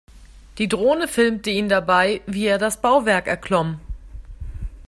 Die 0.57 0.67
Drohne 0.67 1.07
filmte 1.07 1.51
ihn 1.51 1.69
dabei, 1.69 2.21
wie 2.25 2.47
er 2.47 2.57
das 2.57 2.81
Bauwerk 2.81 3.27
erklomm. 3.27 3.79